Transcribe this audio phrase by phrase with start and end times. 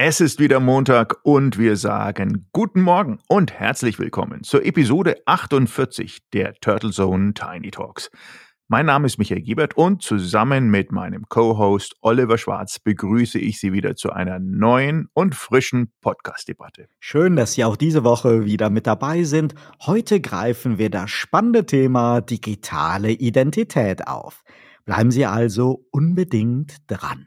[0.00, 6.20] Es ist wieder Montag und wir sagen guten Morgen und herzlich willkommen zur Episode 48
[6.32, 8.08] der Turtle Zone Tiny Talks.
[8.68, 13.72] Mein Name ist Michael Giebert und zusammen mit meinem Co-Host Oliver Schwarz begrüße ich Sie
[13.72, 16.86] wieder zu einer neuen und frischen Podcast-Debatte.
[17.00, 19.56] Schön, dass Sie auch diese Woche wieder mit dabei sind.
[19.84, 24.44] Heute greifen wir das spannende Thema digitale Identität auf.
[24.84, 27.26] Bleiben Sie also unbedingt dran.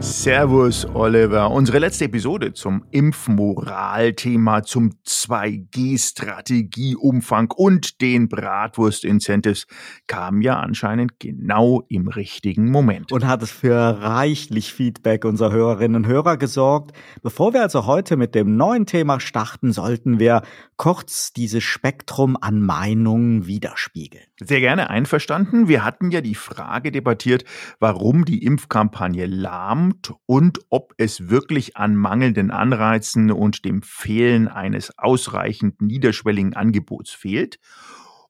[0.00, 1.50] Servus, Oliver.
[1.50, 9.66] Unsere letzte Episode zum Impfmoralthema, zum 2G-Strategieumfang und den Bratwurst-Incentives
[10.06, 13.10] kam ja anscheinend genau im richtigen Moment.
[13.10, 16.94] Und hat es für reichlich Feedback unserer Hörerinnen und Hörer gesorgt.
[17.22, 20.42] Bevor wir also heute mit dem neuen Thema starten, sollten wir
[20.76, 24.26] kurz dieses Spektrum an Meinungen widerspiegeln.
[24.38, 25.66] Sehr gerne einverstanden.
[25.66, 27.44] Wir hatten ja die Frage debattiert,
[27.80, 34.98] warum die Impfkampagne lahmt und ob es wirklich an mangelnden Anreizen und dem Fehlen eines
[34.98, 37.58] ausreichend niederschwelligen Angebots fehlt.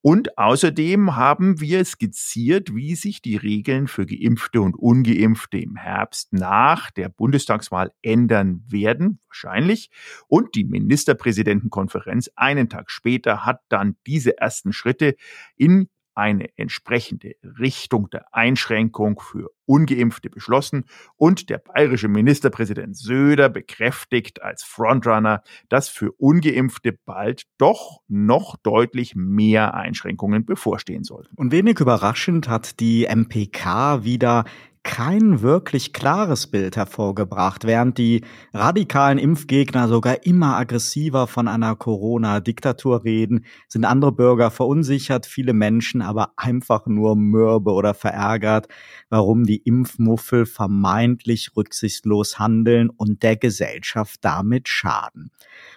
[0.01, 6.33] Und außerdem haben wir skizziert, wie sich die Regeln für Geimpfte und Ungeimpfte im Herbst
[6.33, 9.91] nach der Bundestagswahl ändern werden, wahrscheinlich.
[10.29, 15.17] Und die Ministerpräsidentenkonferenz einen Tag später hat dann diese ersten Schritte
[15.57, 20.85] in eine entsprechende Richtung der Einschränkung für ungeimpfte beschlossen
[21.17, 29.15] und der bayerische Ministerpräsident Söder bekräftigt als Frontrunner, dass für ungeimpfte bald doch noch deutlich
[29.15, 31.35] mehr Einschränkungen bevorstehen sollten.
[31.37, 34.45] Und wenig überraschend hat die MPK wieder
[34.87, 38.23] kein wirklich klares Bild hervorgebracht, während die
[38.55, 46.03] radikalen Impfgegner sogar immer aggressiver von einer Corona-Diktatur reden, sind andere Bürger verunsichert, viele Menschen
[46.03, 48.69] aber einfach nur mürbe oder verärgert,
[49.11, 55.33] warum die Impfmuffel vermeintlich rücksichtslos handeln und der Gesellschaft damit schaden.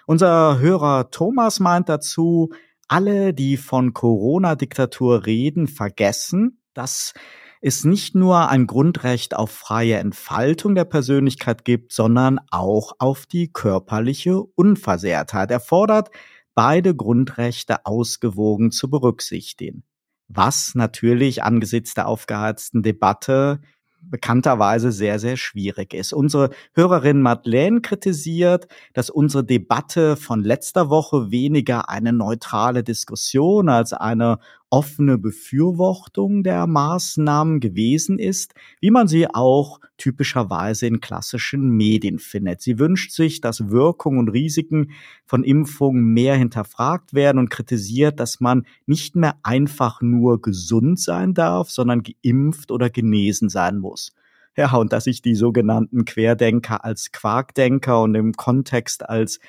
[0.06, 2.50] Unser Hörer Thomas meint dazu,
[2.86, 7.12] alle, die von Corona-Diktatur reden, vergessen, dass
[7.60, 13.52] es nicht nur ein Grundrecht auf freie Entfaltung der Persönlichkeit gibt, sondern auch auf die
[13.52, 15.50] körperliche Unversehrtheit.
[15.50, 16.10] Er fordert,
[16.54, 19.84] beide Grundrechte ausgewogen zu berücksichtigen.
[20.28, 23.60] Was natürlich angesichts der aufgeheizten Debatte
[24.02, 26.12] bekannterweise sehr, sehr schwierig ist.
[26.12, 33.92] Unsere Hörerin Madeleine kritisiert, dass unsere Debatte von letzter Woche weniger eine neutrale Diskussion als
[33.92, 34.38] eine
[34.70, 42.62] offene Befürwortung der Maßnahmen gewesen ist, wie man sie auch typischerweise in klassischen Medien findet.
[42.62, 44.92] Sie wünscht sich, dass Wirkung und Risiken
[45.26, 51.34] von Impfungen mehr hinterfragt werden und kritisiert, dass man nicht mehr einfach nur gesund sein
[51.34, 54.12] darf, sondern geimpft oder genesen sein muss.
[54.56, 59.40] Ja, und dass ich die sogenannten Querdenker als Quarkdenker und im Kontext als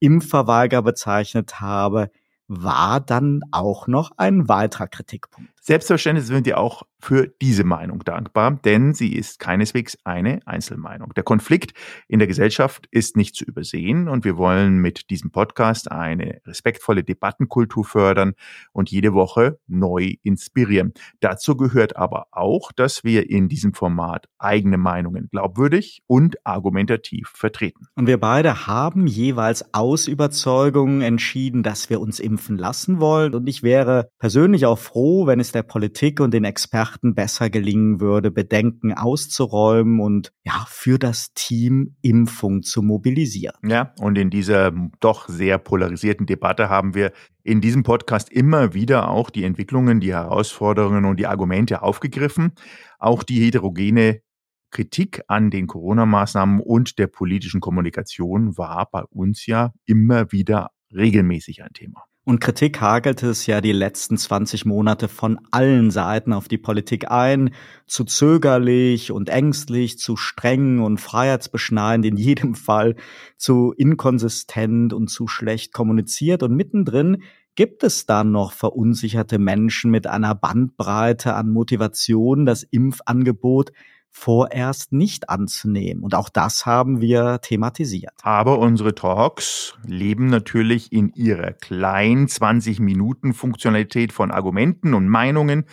[0.00, 2.10] Impfverweiger bezeichnet habe,
[2.48, 5.52] war dann auch noch ein weiterer Kritikpunkt.
[5.62, 11.12] Selbstverständlich sind wir auch für diese Meinung dankbar, denn sie ist keineswegs eine Einzelmeinung.
[11.14, 11.72] Der Konflikt
[12.08, 17.04] in der Gesellschaft ist nicht zu übersehen und wir wollen mit diesem Podcast eine respektvolle
[17.04, 18.34] Debattenkultur fördern
[18.72, 20.92] und jede Woche neu inspirieren.
[21.20, 27.86] Dazu gehört aber auch, dass wir in diesem Format eigene Meinungen glaubwürdig und argumentativ vertreten.
[27.94, 33.48] Und wir beide haben jeweils aus Überzeugung entschieden, dass wir uns impfen lassen wollen und
[33.48, 38.30] ich wäre persönlich auch froh, wenn es der Politik und den Experten besser gelingen würde,
[38.30, 43.56] Bedenken auszuräumen und ja, für das Team Impfung zu mobilisieren.
[43.66, 49.08] Ja, und in dieser doch sehr polarisierten Debatte haben wir in diesem Podcast immer wieder
[49.08, 52.52] auch die Entwicklungen, die Herausforderungen und die Argumente aufgegriffen,
[52.98, 54.20] auch die heterogene
[54.70, 61.62] Kritik an den Corona-Maßnahmen und der politischen Kommunikation war bei uns ja immer wieder regelmäßig
[61.62, 62.04] ein Thema.
[62.28, 67.10] Und Kritik hagelte es ja die letzten 20 Monate von allen Seiten auf die Politik
[67.10, 67.54] ein,
[67.86, 72.96] zu zögerlich und ängstlich, zu streng und freiheitsbeschneidend in jedem Fall,
[73.38, 76.42] zu inkonsistent und zu schlecht kommuniziert.
[76.42, 77.22] Und mittendrin
[77.54, 83.72] gibt es dann noch verunsicherte Menschen mit einer Bandbreite an Motivation, das Impfangebot
[84.10, 86.02] vorerst nicht anzunehmen.
[86.02, 88.12] Und auch das haben wir thematisiert.
[88.22, 95.64] Aber unsere Talks leben natürlich in ihrer kleinen 20 Minuten Funktionalität von Argumenten und Meinungen,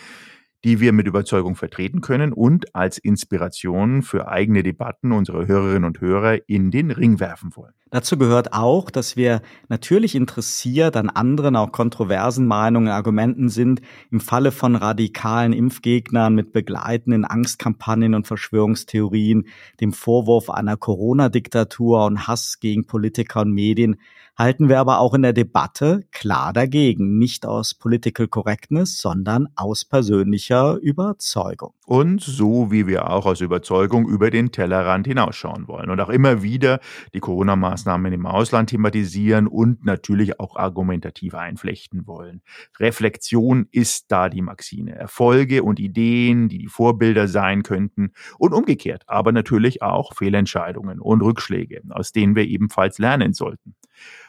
[0.66, 6.00] die wir mit Überzeugung vertreten können und als Inspiration für eigene Debatten unserer Hörerinnen und
[6.00, 7.72] Hörer in den Ring werfen wollen.
[7.90, 13.80] Dazu gehört auch, dass wir natürlich interessiert an anderen, auch kontroversen Meinungen, Argumenten sind,
[14.10, 19.46] im Falle von radikalen Impfgegnern mit begleitenden Angstkampagnen und Verschwörungstheorien,
[19.80, 23.98] dem Vorwurf einer Corona-Diktatur und Hass gegen Politiker und Medien,
[24.36, 29.84] halten wir aber auch in der Debatte klar dagegen, nicht aus Political Correctness, sondern aus
[29.84, 31.72] persönlicher Überzeugung.
[31.86, 36.42] Und so wie wir auch aus Überzeugung über den Tellerrand hinausschauen wollen und auch immer
[36.42, 36.80] wieder
[37.14, 42.42] die Corona-Maßnahmen im Ausland thematisieren und natürlich auch argumentativ einflechten wollen.
[42.78, 44.94] Reflexion ist da die Maxine.
[44.96, 51.22] Erfolge und Ideen, die die Vorbilder sein könnten und umgekehrt, aber natürlich auch Fehlentscheidungen und
[51.22, 53.74] Rückschläge, aus denen wir ebenfalls lernen sollten.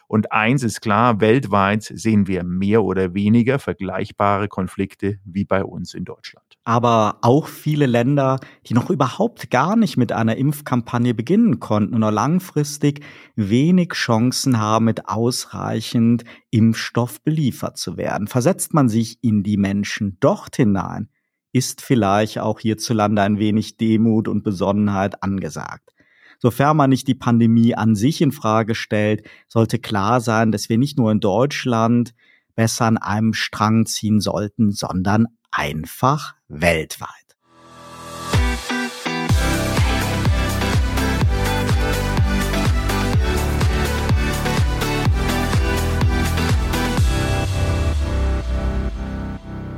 [0.07, 5.93] Und eins ist klar, weltweit sehen wir mehr oder weniger vergleichbare Konflikte wie bei uns
[5.93, 6.45] in Deutschland.
[6.63, 12.13] Aber auch viele Länder, die noch überhaupt gar nicht mit einer Impfkampagne beginnen konnten und
[12.13, 13.01] langfristig
[13.35, 18.27] wenig Chancen haben, mit ausreichend Impfstoff beliefert zu werden.
[18.27, 21.09] Versetzt man sich in die Menschen dort hinein,
[21.51, 25.96] ist vielleicht auch hierzulande ein wenig Demut und Besonnenheit angesagt.
[26.39, 30.77] Sofern man nicht die Pandemie an sich in Frage stellt, sollte klar sein, dass wir
[30.77, 32.13] nicht nur in Deutschland
[32.55, 37.09] besser an einem Strang ziehen sollten, sondern einfach weltweit.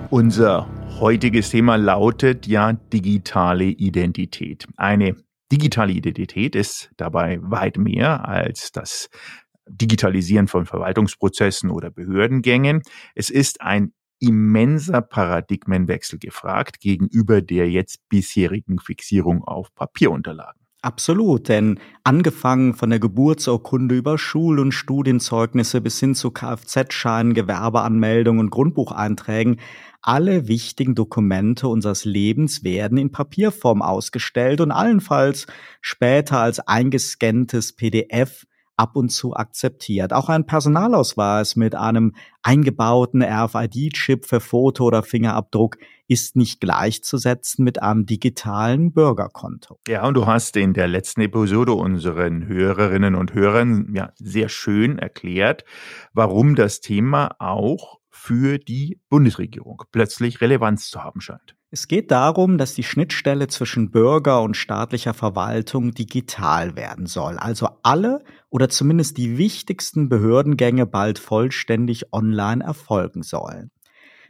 [0.09, 0.67] Unser
[0.99, 4.67] heutiges Thema lautet ja digitale Identität.
[4.75, 5.15] Eine
[5.51, 9.09] Digitale Identität ist dabei weit mehr als das
[9.67, 12.81] Digitalisieren von Verwaltungsprozessen oder Behördengängen.
[13.15, 20.59] Es ist ein immenser Paradigmenwechsel gefragt gegenüber der jetzt bisherigen Fixierung auf Papierunterlagen.
[20.81, 28.39] Absolut, denn angefangen von der Geburtsurkunde über Schul- und Studienzeugnisse bis hin zu Kfz-Scheinen, Gewerbeanmeldungen
[28.39, 29.59] und Grundbucheinträgen
[30.01, 35.47] alle wichtigen Dokumente unseres Lebens werden in Papierform ausgestellt und allenfalls
[35.81, 38.45] später als eingescanntes PDF
[38.79, 40.13] ab und zu akzeptiert.
[40.13, 42.13] Auch ein Personalausweis mit einem
[42.43, 49.77] eingebauten RFID-Chip für Foto oder Fingerabdruck ist nicht gleichzusetzen mit einem digitalen Bürgerkonto.
[49.87, 54.97] Ja, und du hast in der letzten Episode unseren Hörerinnen und Hörern ja sehr schön
[54.97, 55.65] erklärt,
[56.13, 61.55] warum das Thema auch für die Bundesregierung plötzlich Relevanz zu haben scheint.
[61.71, 67.69] Es geht darum, dass die Schnittstelle zwischen Bürger und staatlicher Verwaltung digital werden soll, also
[67.83, 73.71] alle oder zumindest die wichtigsten Behördengänge bald vollständig online erfolgen sollen.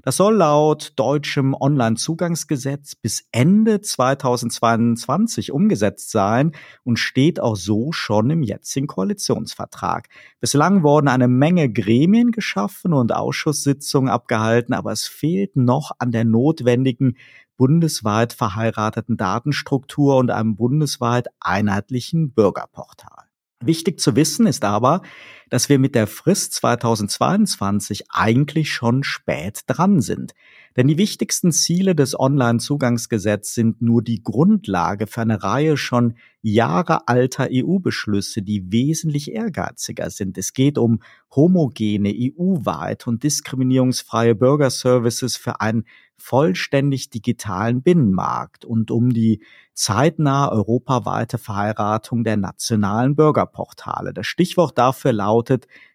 [0.01, 6.53] Das soll laut deutschem Onlinezugangsgesetz bis Ende 2022 umgesetzt sein
[6.83, 10.07] und steht auch so schon im jetzigen Koalitionsvertrag.
[10.39, 16.23] Bislang wurden eine Menge Gremien geschaffen und Ausschusssitzungen abgehalten, aber es fehlt noch an der
[16.23, 17.17] notwendigen
[17.57, 23.25] bundesweit verheirateten Datenstruktur und einem bundesweit einheitlichen Bürgerportal.
[23.61, 25.01] Wichtig zu wissen ist aber,
[25.49, 30.33] dass wir mit der Frist 2022 eigentlich schon spät dran sind.
[30.75, 37.07] Denn die wichtigsten Ziele des Online-Zugangsgesetzes sind nur die Grundlage für eine Reihe schon Jahre
[37.07, 40.37] alter EU-Beschlüsse, die wesentlich ehrgeiziger sind.
[40.37, 41.01] Es geht um
[41.35, 45.85] homogene, EU-weit und diskriminierungsfreie Bürgerservices für einen
[46.17, 49.41] vollständig digitalen Binnenmarkt und um die
[49.73, 54.13] zeitnah europaweite Verheiratung der nationalen Bürgerportale.
[54.13, 55.38] Das Stichwort dafür lautet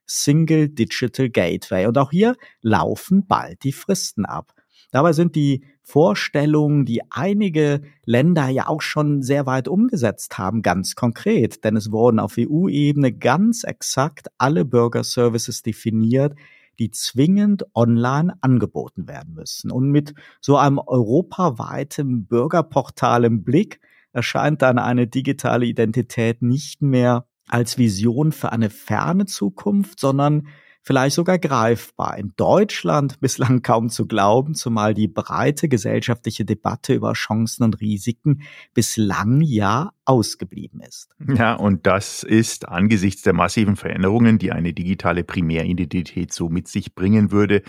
[0.07, 1.87] Single Digital Gateway.
[1.87, 4.53] Und auch hier laufen bald die Fristen ab.
[4.91, 10.95] Dabei sind die Vorstellungen, die einige Länder ja auch schon sehr weit umgesetzt haben, ganz
[10.95, 11.65] konkret.
[11.65, 16.35] Denn es wurden auf EU-Ebene ganz exakt alle Bürgerservices definiert,
[16.79, 19.71] die zwingend online angeboten werden müssen.
[19.71, 23.81] Und mit so einem europaweiten Bürgerportal im Blick
[24.13, 30.49] erscheint dann eine digitale Identität nicht mehr als Vision für eine ferne Zukunft, sondern
[30.85, 32.19] vielleicht sogar greifbar.
[32.19, 38.43] In Deutschland bislang kaum zu glauben, zumal die breite gesellschaftliche Debatte über Chancen und Risiken
[38.75, 41.15] bislang ja ausgeblieben ist.
[41.35, 46.95] Ja, und das ist angesichts der massiven Veränderungen, die eine digitale Primäridentität so mit sich
[46.95, 47.63] bringen würde,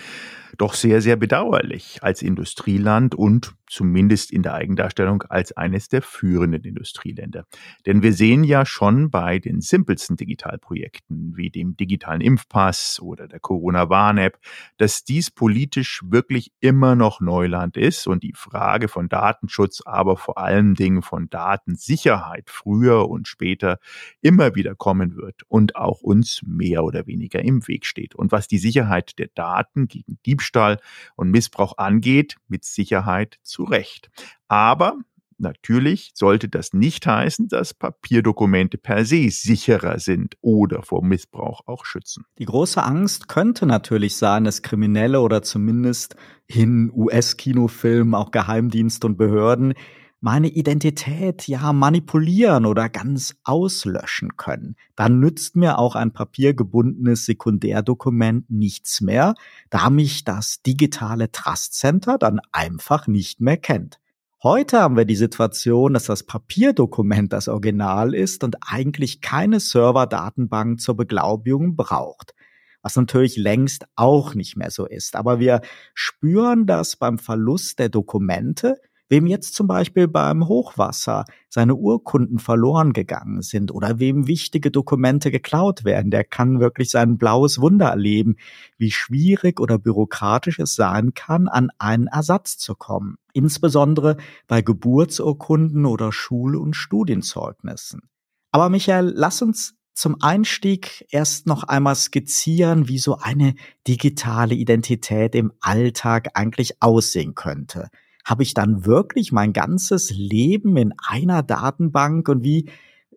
[0.58, 6.64] doch sehr, sehr bedauerlich als Industrieland und zumindest in der Eigendarstellung als eines der führenden
[6.64, 7.46] Industrieländer.
[7.86, 13.40] Denn wir sehen ja schon bei den simpelsten Digitalprojekten wie dem digitalen Impfpass oder der
[13.40, 14.40] Corona-Warn-App,
[14.78, 20.38] dass dies politisch wirklich immer noch Neuland ist und die Frage von Datenschutz, aber vor
[20.38, 23.80] allen Dingen von Datensicherheit früher und später
[24.22, 28.16] immer wieder kommen wird und auch uns mehr oder weniger im Weg steht.
[28.16, 30.80] Und was die Sicherheit der Daten gegen Diebstahl
[31.16, 34.10] und Missbrauch angeht, mit Sicherheit zu Recht.
[34.48, 34.98] Aber
[35.38, 41.86] Natürlich sollte das nicht heißen, dass Papierdokumente per se sicherer sind oder vor Missbrauch auch
[41.86, 42.26] schützen.
[42.40, 46.16] Die große Angst könnte natürlich sein, dass Kriminelle oder zumindest
[46.48, 49.74] in US-Kinofilmen auch Geheimdienste und Behörden
[50.22, 54.76] meine Identität ja manipulieren oder ganz auslöschen können.
[54.96, 59.36] Dann nützt mir auch ein papiergebundenes Sekundärdokument nichts mehr,
[59.70, 64.00] da mich das digitale Trust Center dann einfach nicht mehr kennt.
[64.46, 70.80] Heute haben wir die Situation, dass das Papierdokument das Original ist und eigentlich keine Serverdatenbank
[70.80, 72.36] zur Beglaubigung braucht.
[72.84, 75.16] Was natürlich längst auch nicht mehr so ist.
[75.16, 75.62] Aber wir
[75.96, 82.92] spüren das beim Verlust der Dokumente, Wem jetzt zum Beispiel beim Hochwasser seine Urkunden verloren
[82.92, 88.36] gegangen sind oder wem wichtige Dokumente geklaut werden, der kann wirklich sein blaues Wunder erleben,
[88.78, 93.18] wie schwierig oder bürokratisch es sein kann, an einen Ersatz zu kommen.
[93.34, 98.10] Insbesondere bei Geburtsurkunden oder Schul- und Studienzeugnissen.
[98.52, 103.54] Aber Michael, lass uns zum Einstieg erst noch einmal skizzieren, wie so eine
[103.88, 107.90] digitale Identität im Alltag eigentlich aussehen könnte
[108.26, 112.28] habe ich dann wirklich mein ganzes Leben in einer Datenbank?
[112.28, 112.66] Und wie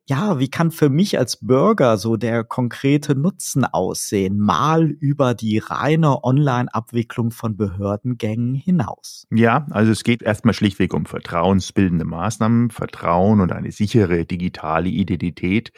[0.08, 5.58] ja, wie kann für mich als Bürger so der konkrete Nutzen aussehen, mal über die
[5.58, 9.26] reine Online-Abwicklung von Behördengängen hinaus?
[9.30, 15.72] Ja, also es geht erstmal schlichtweg um vertrauensbildende Maßnahmen, Vertrauen und eine sichere digitale Identität,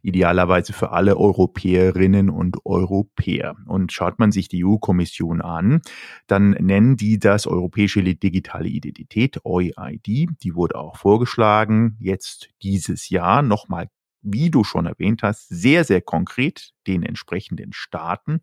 [0.00, 3.54] idealerweise für alle Europäerinnen und Europäer.
[3.66, 5.82] Und schaut man sich die EU-Kommission an,
[6.26, 10.06] dann nennen die das Europäische Digitale Identität, EUID.
[10.06, 13.73] Die wurde auch vorgeschlagen, jetzt dieses Jahr nochmal
[14.24, 18.40] wie du schon erwähnt hast, sehr, sehr konkret den entsprechenden Staaten.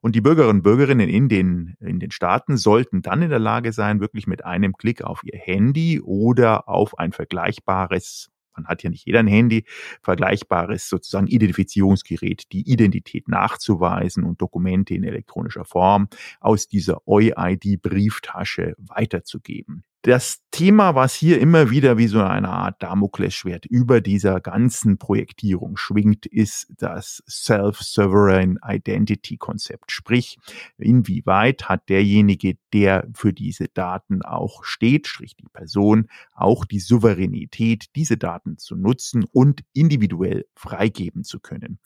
[0.00, 3.72] Und die Bürgerinnen und Bürgerinnen in den, in den Staaten sollten dann in der Lage
[3.72, 8.90] sein, wirklich mit einem Klick auf ihr Handy oder auf ein vergleichbares man hat ja
[8.90, 9.64] nicht jeder ein Handy,
[10.00, 19.84] vergleichbares sozusagen Identifizierungsgerät, die Identität nachzuweisen und Dokumente in elektronischer Form aus dieser OI-ID-Brieftasche weiterzugeben
[20.04, 25.78] das Thema, was hier immer wieder wie so eine Art Damoklesschwert über dieser ganzen Projektierung
[25.78, 29.90] schwingt, ist das Self-Sovereign Identity Konzept.
[29.90, 30.38] Sprich,
[30.76, 37.86] inwieweit hat derjenige, der für diese Daten auch steht, sprich die Person, auch die Souveränität,
[37.96, 41.78] diese Daten zu nutzen und individuell freigeben zu können.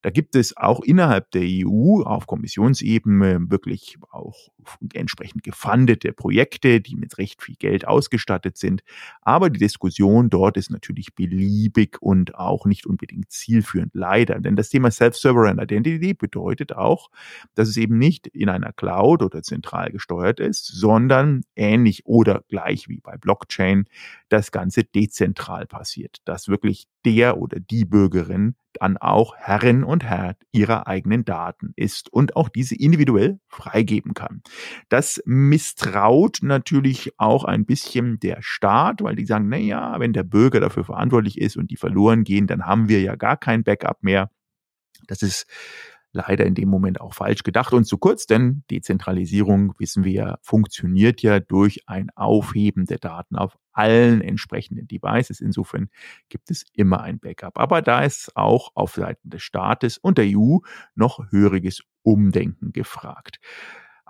[0.00, 4.48] Da gibt es auch innerhalb der EU auf Kommissionsebene wirklich auch
[4.94, 8.82] entsprechend gefundete Projekte, die mit recht viel Geld ausgestattet sind.
[9.22, 14.40] Aber die Diskussion dort ist natürlich beliebig und auch nicht unbedingt zielführend, leider.
[14.40, 17.10] Denn das Thema Self-Sovereign Identity bedeutet auch,
[17.54, 22.88] dass es eben nicht in einer Cloud oder zentral gesteuert ist, sondern ähnlich oder gleich
[22.88, 23.86] wie bei Blockchain
[24.28, 30.36] das Ganze dezentral passiert, dass wirklich der oder die Bürgerin dann auch Herrin und Herr
[30.52, 34.42] ihrer eigenen Daten ist und auch diese individuell freigeben kann.
[34.88, 40.22] Das misstraut natürlich auch ein bisschen der Staat, weil die sagen, na ja, wenn der
[40.22, 44.02] Bürger dafür verantwortlich ist und die verloren gehen, dann haben wir ja gar kein Backup
[44.02, 44.30] mehr.
[45.06, 45.46] Das ist
[46.12, 50.38] leider in dem Moment auch falsch gedacht und zu kurz, denn Dezentralisierung, wissen wir ja,
[50.42, 55.40] funktioniert ja durch ein Aufheben der Daten auf allen entsprechenden Devices.
[55.40, 55.88] Insofern
[56.28, 57.58] gibt es immer ein Backup.
[57.58, 60.58] Aber da ist auch auf Seiten des Staates und der EU
[60.94, 63.38] noch höriges Umdenken gefragt.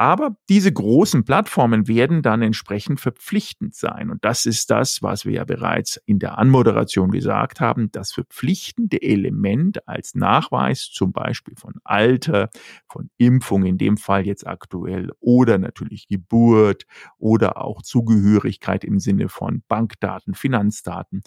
[0.01, 4.11] Aber diese großen Plattformen werden dann entsprechend verpflichtend sein.
[4.11, 7.91] Und das ist das, was wir ja bereits in der Anmoderation gesagt haben.
[7.91, 12.49] Das verpflichtende Element als Nachweis zum Beispiel von Alter,
[12.89, 16.87] von Impfung in dem Fall jetzt aktuell oder natürlich Geburt
[17.19, 21.23] oder auch Zugehörigkeit im Sinne von Bankdaten, Finanzdaten,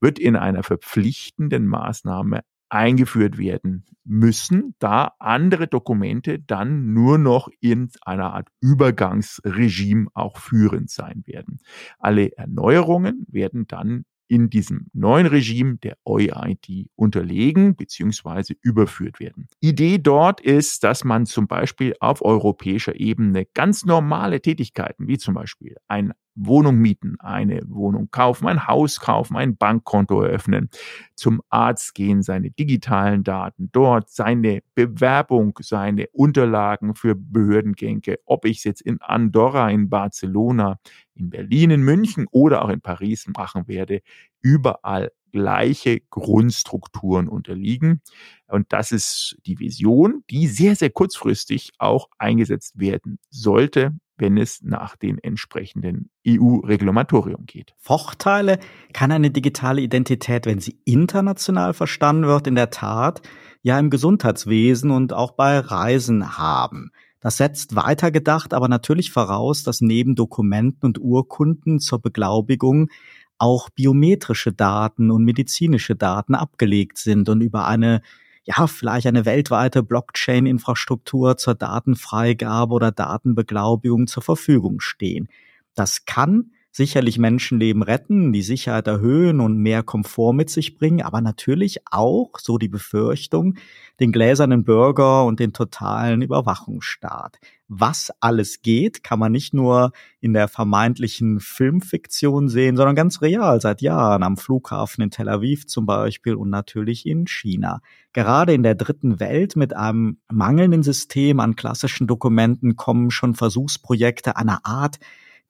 [0.00, 7.90] wird in einer verpflichtenden Maßnahme eingeführt werden müssen, da andere Dokumente dann nur noch in
[8.00, 11.60] einer Art Übergangsregime auch führend sein werden.
[11.98, 18.54] Alle Erneuerungen werden dann in diesem neuen Regime der OID unterlegen bzw.
[18.62, 19.46] überführt werden.
[19.60, 25.34] Idee dort ist, dass man zum Beispiel auf europäischer Ebene ganz normale Tätigkeiten wie zum
[25.34, 30.70] Beispiel ein Wohnung mieten, eine Wohnung kaufen, ein Haus kaufen, ein Bankkonto eröffnen,
[31.14, 38.58] zum Arzt gehen, seine digitalen Daten dort, seine Bewerbung, seine Unterlagen für Behördengänge, ob ich
[38.58, 40.78] es jetzt in Andorra, in Barcelona,
[41.14, 44.02] in Berlin, in München oder auch in Paris machen werde,
[44.40, 48.02] überall gleiche Grundstrukturen unterliegen.
[48.46, 54.62] Und das ist die Vision, die sehr, sehr kurzfristig auch eingesetzt werden sollte wenn es
[54.62, 57.74] nach den entsprechenden EU-Regulatorium geht.
[57.78, 58.60] Vorteile
[58.92, 63.20] kann eine digitale Identität, wenn sie international verstanden wird, in der Tat
[63.62, 66.92] ja im Gesundheitswesen und auch bei Reisen haben.
[67.22, 72.90] Das setzt weitergedacht aber natürlich voraus, dass neben Dokumenten und Urkunden zur Beglaubigung
[73.38, 78.02] auch biometrische Daten und medizinische Daten abgelegt sind und über eine
[78.44, 85.28] ja, vielleicht eine weltweite Blockchain-Infrastruktur zur Datenfreigabe oder Datenbeglaubigung zur Verfügung stehen.
[85.76, 91.20] Das kann sicherlich Menschenleben retten, die Sicherheit erhöhen und mehr Komfort mit sich bringen, aber
[91.20, 93.56] natürlich auch, so die Befürchtung,
[94.00, 97.38] den gläsernen Bürger und den totalen Überwachungsstaat.
[97.68, 103.60] Was alles geht, kann man nicht nur in der vermeintlichen Filmfiktion sehen, sondern ganz real
[103.60, 107.80] seit Jahren am Flughafen in Tel Aviv zum Beispiel und natürlich in China.
[108.12, 114.36] Gerade in der dritten Welt mit einem mangelnden System an klassischen Dokumenten kommen schon Versuchsprojekte
[114.36, 114.98] einer Art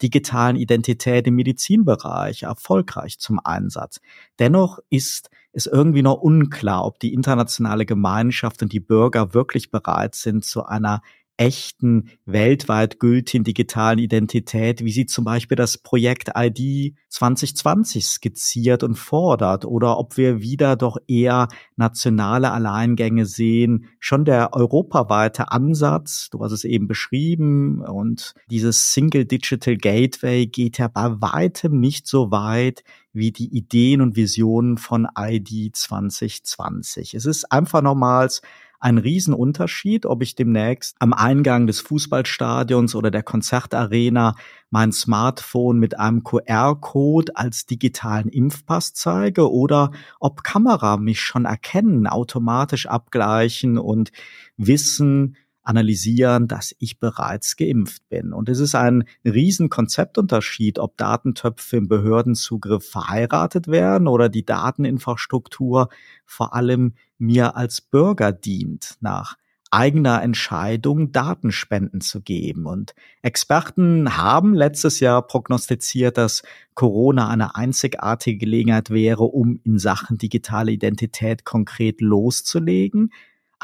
[0.00, 4.00] digitalen Identität im Medizinbereich erfolgreich zum Einsatz.
[4.38, 10.14] Dennoch ist es irgendwie noch unklar, ob die internationale Gemeinschaft und die Bürger wirklich bereit
[10.14, 11.02] sind, zu einer
[11.36, 18.96] echten, weltweit gültigen digitalen Identität, wie sie zum Beispiel das Projekt ID 2020 skizziert und
[18.96, 23.86] fordert, oder ob wir wieder doch eher nationale Alleingänge sehen.
[23.98, 30.78] Schon der europaweite Ansatz, du hast es eben beschrieben, und dieses Single Digital Gateway geht
[30.78, 37.14] ja bei weitem nicht so weit wie die Ideen und Visionen von ID 2020.
[37.14, 38.42] Es ist einfach nochmals
[38.82, 44.34] ein Riesenunterschied, ob ich demnächst am Eingang des Fußballstadions oder der Konzertarena
[44.70, 52.08] mein Smartphone mit einem QR-Code als digitalen Impfpass zeige oder ob Kamera mich schon erkennen,
[52.08, 54.10] automatisch abgleichen und
[54.56, 58.32] wissen, analysieren, dass ich bereits geimpft bin.
[58.32, 65.88] Und es ist ein riesen Konzeptunterschied, ob Datentöpfe im Behördenzugriff verheiratet werden oder die Dateninfrastruktur
[66.24, 69.36] vor allem mir als Bürger dient, nach
[69.70, 72.66] eigener Entscheidung Datenspenden zu geben.
[72.66, 76.42] Und Experten haben letztes Jahr prognostiziert, dass
[76.74, 83.10] Corona eine einzigartige Gelegenheit wäre, um in Sachen digitale Identität konkret loszulegen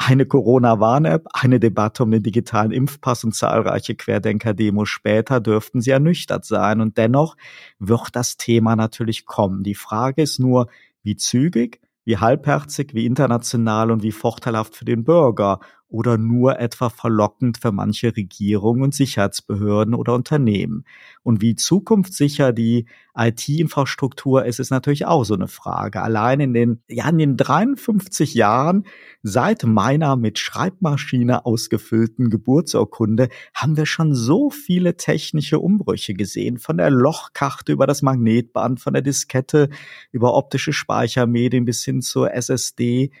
[0.01, 6.45] eine Corona-Warn-App, eine Debatte um den digitalen Impfpass und zahlreiche Querdenker-Demos später dürften sie ernüchtert
[6.45, 6.79] sein.
[6.79, 7.35] Und dennoch
[7.79, 9.61] wird das Thema natürlich kommen.
[9.61, 10.69] Die Frage ist nur,
[11.03, 16.89] wie zügig, wie halbherzig, wie international und wie vorteilhaft für den Bürger oder nur etwa
[16.89, 20.85] verlockend für manche Regierungen und Sicherheitsbehörden oder Unternehmen.
[21.23, 26.01] Und wie zukunftssicher die IT-Infrastruktur ist, ist natürlich auch so eine Frage.
[26.03, 28.85] Allein in den, ja, in den 53 Jahren
[29.23, 36.59] seit meiner mit Schreibmaschine ausgefüllten Geburtsurkunde haben wir schon so viele technische Umbrüche gesehen.
[36.59, 39.69] Von der Lochkarte über das Magnetband, von der Diskette
[40.11, 43.11] über optische Speichermedien bis hin zur SSD.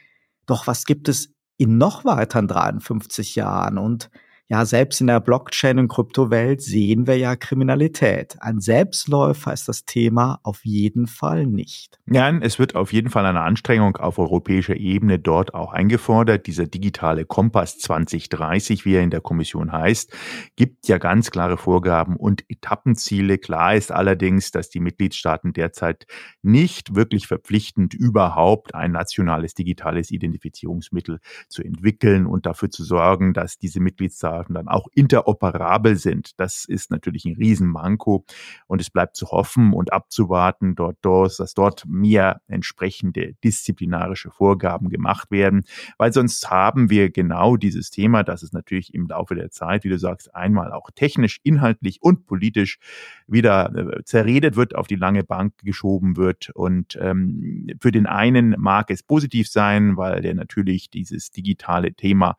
[0.45, 3.77] Doch was gibt es in noch weiteren 53 Jahren.
[3.77, 4.09] Und
[4.51, 8.35] ja, selbst in der Blockchain- und Kryptowelt sehen wir ja Kriminalität.
[8.39, 11.99] Ein Selbstläufer ist das Thema auf jeden Fall nicht.
[12.07, 16.47] Ja, es wird auf jeden Fall eine Anstrengung auf europäischer Ebene dort auch eingefordert.
[16.47, 20.11] Dieser digitale Kompass 2030, wie er in der Kommission heißt,
[20.55, 23.37] gibt ja ganz klare Vorgaben und Etappenziele.
[23.37, 26.07] Klar ist allerdings, dass die Mitgliedstaaten derzeit
[26.41, 33.59] nicht wirklich verpflichtend überhaupt ein nationales digitales Identifizierungsmittel zu entwickeln und dafür zu sorgen, dass
[33.59, 36.39] diese Mitgliedstaaten Flughafen dann auch interoperabel sind.
[36.39, 38.25] Das ist natürlich ein Riesenmanko
[38.67, 44.89] und es bleibt zu hoffen und abzuwarten, dort, dort, dass dort mehr entsprechende disziplinarische Vorgaben
[44.89, 45.63] gemacht werden,
[45.97, 49.89] weil sonst haben wir genau dieses Thema, dass es natürlich im Laufe der Zeit, wie
[49.89, 52.79] du sagst, einmal auch technisch, inhaltlich und politisch
[53.27, 56.49] wieder äh, zerredet wird, auf die lange Bank geschoben wird.
[56.53, 62.37] Und ähm, für den einen mag es positiv sein, weil der natürlich dieses digitale Thema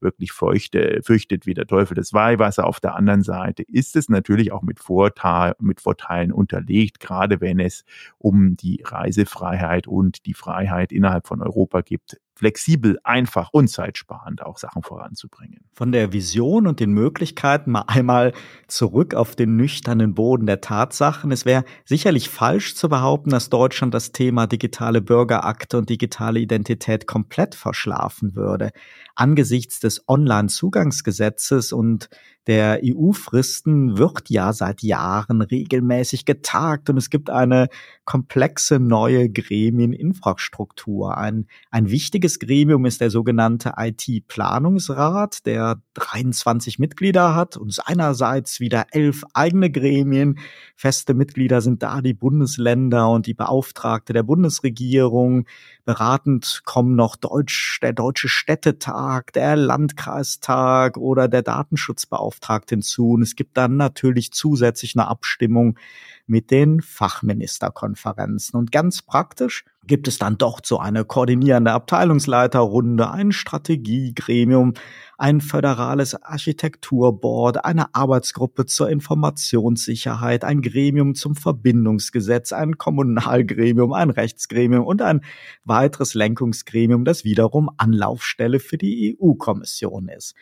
[0.00, 2.66] wirklich feuchte, fürchtet wie der Teufel das Weihwasser.
[2.66, 7.60] Auf der anderen Seite ist es natürlich auch mit, Vorteil, mit Vorteilen unterlegt, gerade wenn
[7.60, 7.84] es
[8.18, 14.58] um die Reisefreiheit und die Freiheit innerhalb von Europa gibt, flexibel, einfach und zeitsparend auch
[14.58, 15.64] Sachen voranzubringen.
[15.72, 18.32] Von der Vision und den Möglichkeiten mal einmal
[18.68, 21.32] zurück auf den nüchternen Boden der Tatsachen.
[21.32, 27.08] Es wäre sicherlich falsch zu behaupten, dass Deutschland das Thema digitale Bürgerakte und digitale Identität
[27.08, 28.70] komplett verschlafen würde
[29.18, 32.08] angesichts des Online-Zugangsgesetzes und
[32.46, 37.68] der EU-Fristen wird ja seit Jahren regelmäßig getagt und es gibt eine
[38.06, 41.18] komplexe neue Gremieninfrastruktur.
[41.18, 48.86] Ein, ein wichtiges Gremium ist der sogenannte IT-Planungsrat, der 23 Mitglieder hat und seinerseits wieder
[48.92, 50.38] elf eigene Gremien.
[50.74, 55.44] Feste Mitglieder sind da die Bundesländer und die Beauftragte der Bundesregierung.
[55.88, 63.12] Beratend kommen noch Deutsch, der Deutsche Städtetag, der Landkreistag oder der Datenschutzbeauftragte Beauftragte hinzu.
[63.12, 65.78] Und es gibt dann natürlich zusätzlich eine Abstimmung
[66.26, 68.58] mit den Fachministerkonferenzen.
[68.58, 74.74] Und ganz praktisch gibt es dann dort so eine koordinierende Abteilungsleiterrunde, ein Strategiegremium,
[75.16, 84.86] ein föderales Architekturboard, eine Arbeitsgruppe zur Informationssicherheit, ein Gremium zum Verbindungsgesetz, ein Kommunalgremium, ein Rechtsgremium
[84.86, 85.22] und ein
[85.64, 90.36] weiteres Lenkungsgremium, das wiederum Anlaufstelle für die EU-Kommission ist.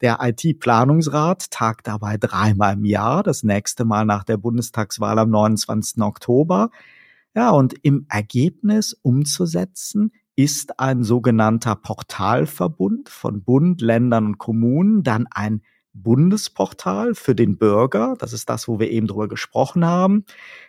[0.00, 6.02] Der IT-Planungsrat tagt dabei dreimal im Jahr, das nächste Mal nach der Bundestagswahl am 29.
[6.02, 6.70] Oktober.
[7.34, 15.26] Ja, und im Ergebnis umzusetzen ist ein sogenannter Portalverbund von Bund, Ländern und Kommunen, dann
[15.30, 20.24] ein Bundesportal für den Bürger, das ist das, wo wir eben drüber gesprochen haben,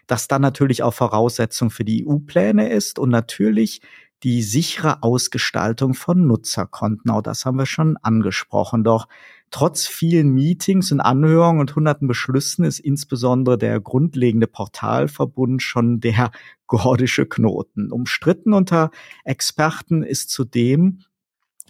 [0.05, 3.81] das dann natürlich auch Voraussetzung für die EU-Pläne ist und natürlich
[4.23, 7.11] die sichere Ausgestaltung von Nutzerkonten.
[7.11, 8.83] Auch das haben wir schon angesprochen.
[8.83, 9.07] Doch
[9.55, 16.31] trotz vielen Meetings und Anhörungen und hunderten Beschlüssen ist insbesondere der grundlegende Portalverbund schon der
[16.67, 17.89] gordische Knoten.
[17.89, 18.91] Umstritten unter
[19.23, 21.03] Experten ist zudem,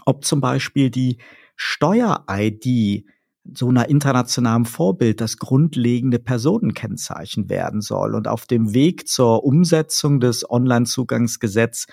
[0.04, 1.20] ob zum Beispiel die
[1.58, 3.06] Steuer-ID
[3.54, 8.16] so einer internationalen Vorbild das grundlegende Personenkennzeichen werden soll.
[8.16, 11.86] Und auf dem Weg zur Umsetzung des Onlinezugangsgesetzes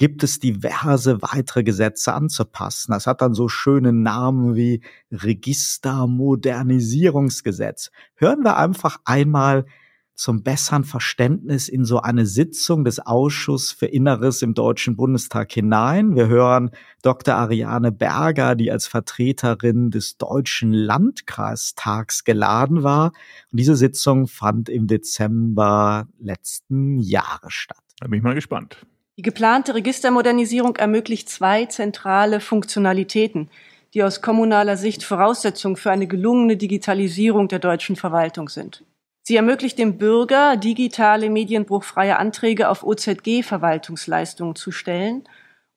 [0.00, 2.92] gibt es diverse weitere Gesetze anzupassen.
[2.92, 4.80] Das hat dann so schöne Namen wie
[5.12, 7.90] Registermodernisierungsgesetz.
[8.14, 9.66] Hören wir einfach einmal
[10.14, 16.16] zum besseren Verständnis in so eine Sitzung des Ausschusses für Inneres im Deutschen Bundestag hinein.
[16.16, 16.70] Wir hören
[17.02, 17.34] Dr.
[17.34, 23.12] Ariane Berger, die als Vertreterin des Deutschen Landkreistags geladen war.
[23.52, 27.84] Und diese Sitzung fand im Dezember letzten Jahres statt.
[27.98, 28.86] Da bin ich mal gespannt.
[29.18, 33.50] Die geplante Registermodernisierung ermöglicht zwei zentrale Funktionalitäten,
[33.92, 38.84] die aus kommunaler Sicht Voraussetzung für eine gelungene Digitalisierung der deutschen Verwaltung sind.
[39.22, 45.24] Sie ermöglicht dem Bürger, digitale medienbruchfreie Anträge auf OZG-Verwaltungsleistungen zu stellen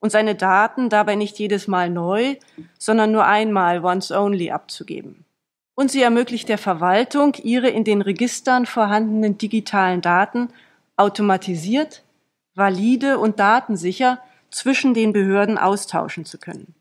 [0.00, 2.36] und seine Daten dabei nicht jedes Mal neu,
[2.78, 5.24] sondern nur einmal once only abzugeben.
[5.74, 10.48] Und sie ermöglicht der Verwaltung, ihre in den Registern vorhandenen digitalen Daten
[10.96, 12.03] automatisiert
[12.54, 16.74] valide und datensicher zwischen den Behörden austauschen zu können.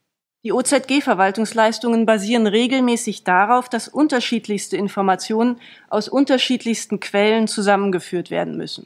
[0.43, 5.59] Die OZG-Verwaltungsleistungen basieren regelmäßig darauf, dass unterschiedlichste Informationen
[5.89, 8.86] aus unterschiedlichsten Quellen zusammengeführt werden müssen.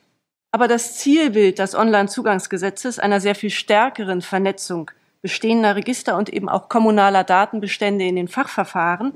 [0.51, 6.69] Aber das Zielbild des Onlinezugangsgesetzes einer sehr viel stärkeren Vernetzung bestehender Register und eben auch
[6.69, 9.13] kommunaler Datenbestände in den Fachverfahren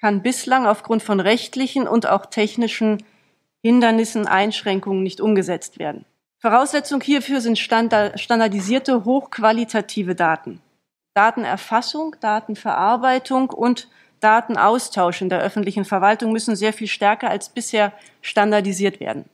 [0.00, 3.02] kann bislang aufgrund von rechtlichen und auch technischen
[3.62, 6.04] Hindernissen, Einschränkungen nicht umgesetzt werden.
[6.38, 10.60] Voraussetzung hierfür sind standardisierte, hochqualitative Daten.
[11.14, 13.88] Datenerfassung, Datenverarbeitung und
[14.20, 19.24] Datenaustausch in der öffentlichen Verwaltung müssen sehr viel stärker als bisher standardisiert werden.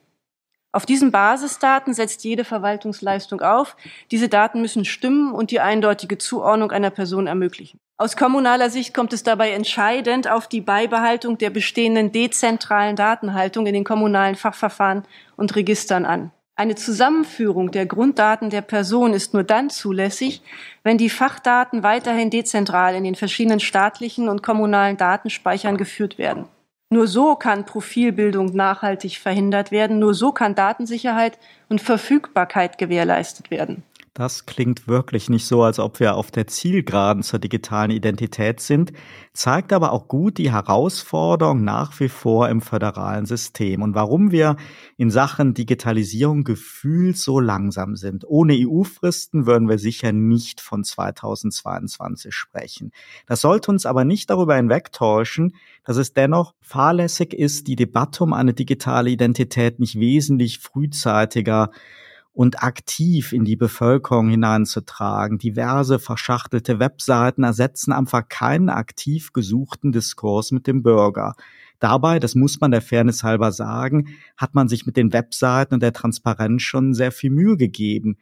[0.74, 3.76] Auf diesen Basisdaten setzt jede Verwaltungsleistung auf.
[4.10, 7.78] Diese Daten müssen stimmen und die eindeutige Zuordnung einer Person ermöglichen.
[7.98, 13.74] Aus kommunaler Sicht kommt es dabei entscheidend auf die Beibehaltung der bestehenden dezentralen Datenhaltung in
[13.74, 15.04] den kommunalen Fachverfahren
[15.36, 16.32] und Registern an.
[16.54, 20.42] Eine Zusammenführung der Grunddaten der Person ist nur dann zulässig,
[20.82, 26.46] wenn die Fachdaten weiterhin dezentral in den verschiedenen staatlichen und kommunalen Datenspeichern geführt werden.
[26.90, 31.38] Nur so kann Profilbildung nachhaltig verhindert werden, nur so kann Datensicherheit
[31.70, 33.82] und Verfügbarkeit gewährleistet werden.
[34.14, 38.92] Das klingt wirklich nicht so, als ob wir auf der Zielgeraden zur digitalen Identität sind,
[39.32, 44.56] zeigt aber auch gut die Herausforderung nach wie vor im föderalen System und warum wir
[44.98, 48.26] in Sachen Digitalisierung gefühlt so langsam sind.
[48.28, 52.92] Ohne EU-Fristen würden wir sicher nicht von 2022 sprechen.
[53.26, 58.34] Das sollte uns aber nicht darüber hinwegtäuschen, dass es dennoch fahrlässig ist, die Debatte um
[58.34, 61.70] eine digitale Identität nicht wesentlich frühzeitiger
[62.32, 65.38] und aktiv in die Bevölkerung hineinzutragen.
[65.38, 71.34] Diverse verschachtelte Webseiten ersetzen einfach keinen aktiv gesuchten Diskurs mit dem Bürger.
[71.78, 75.82] Dabei, das muss man der Fairness halber sagen, hat man sich mit den Webseiten und
[75.82, 78.16] der Transparenz schon sehr viel Mühe gegeben.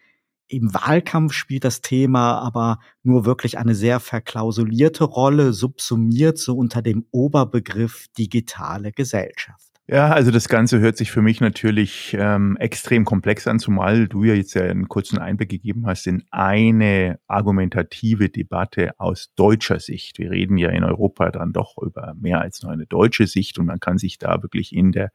[0.49, 6.83] Im Wahlkampf spielt das Thema aber nur wirklich eine sehr verklausulierte Rolle, subsumiert so unter
[6.83, 9.70] dem Oberbegriff digitale Gesellschaft.
[9.93, 14.23] Ja, also das Ganze hört sich für mich natürlich ähm, extrem komplex an, zumal du
[14.23, 20.21] ja jetzt ja einen kurzen Einblick gegeben hast in eine argumentative Debatte aus deutscher Sicht.
[20.21, 23.67] Wir reden ja in Europa dann doch über mehr als nur eine deutsche Sicht und
[23.67, 25.11] man kann sich da wirklich in der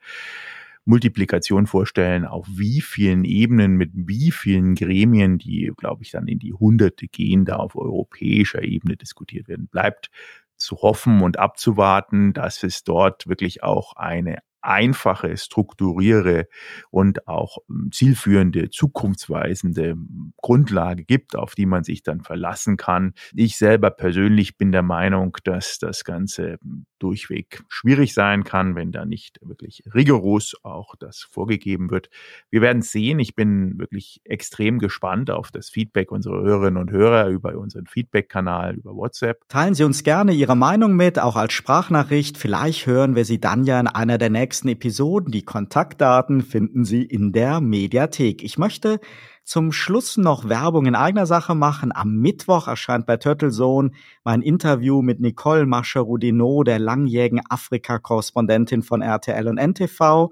[0.84, 6.40] Multiplikation vorstellen, auf wie vielen Ebenen, mit wie vielen Gremien, die, glaube ich, dann in
[6.40, 9.70] die Hunderte gehen, da auf europäischer Ebene diskutiert werden.
[9.70, 10.10] Bleibt
[10.58, 16.48] zu hoffen und abzuwarten, dass es dort wirklich auch eine einfache, strukturiere
[16.92, 23.14] und auch ähm, zielführende, zukunftsweisende ähm, Grundlage gibt, auf die man sich dann verlassen kann.
[23.34, 28.92] Ich selber persönlich bin der Meinung, dass das Ganze ähm, durchweg schwierig sein kann, wenn
[28.92, 32.10] da nicht wirklich rigoros auch das vorgegeben wird.
[32.50, 33.20] Wir werden sehen.
[33.20, 38.76] Ich bin wirklich extrem gespannt auf das Feedback unserer Hörerinnen und Hörer über unseren Feedback-Kanal
[38.76, 39.42] über WhatsApp.
[39.50, 42.38] Teilen Sie uns gerne Ihre Meinung mit, auch als Sprachnachricht.
[42.38, 45.32] Vielleicht hören wir Sie dann ja in einer der nächsten nächsten Episoden.
[45.34, 48.42] Die Kontaktdaten finden Sie in der Mediathek.
[48.42, 49.02] Ich möchte
[49.44, 51.92] zum Schluss noch Werbung in eigener Sache machen.
[51.94, 53.92] Am Mittwoch erscheint bei Turtle Zone
[54.24, 60.30] mein Interview mit Nicole Mascherudino, der langjährigen Afrika-Korrespondentin von RTL und NTV.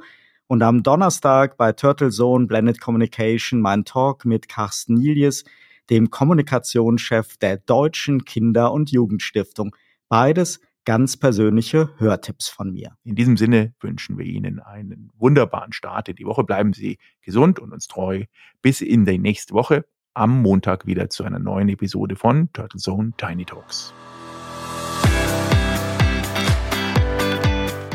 [0.47, 5.43] Und am Donnerstag bei Turtle Zone Blended Communication mein Talk mit Carsten Nilius,
[5.89, 9.75] dem Kommunikationschef der Deutschen Kinder- und Jugendstiftung.
[10.07, 12.95] Beides ganz persönliche Hörtipps von mir.
[13.03, 16.43] In diesem Sinne wünschen wir Ihnen einen wunderbaren Start in die Woche.
[16.43, 18.23] Bleiben Sie gesund und uns treu.
[18.61, 19.85] Bis in die nächste Woche.
[20.13, 23.93] Am Montag wieder zu einer neuen Episode von Turtle Zone Tiny Talks.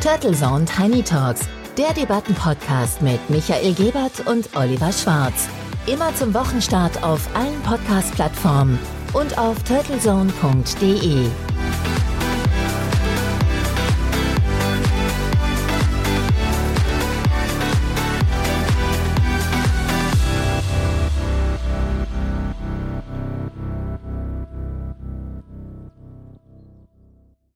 [0.01, 5.49] Turtle Zone Tiny Talks, der Debattenpodcast mit Michael Gebert und Oliver Schwarz.
[5.87, 8.79] Immer zum Wochenstart auf allen Podcast-Plattformen
[9.13, 11.29] und auf turtlezone.de.